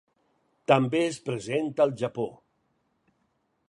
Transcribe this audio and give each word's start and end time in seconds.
També 0.71 1.01
és 1.09 1.21
present 1.29 1.71
al 1.87 1.95
Japó. 2.03 2.29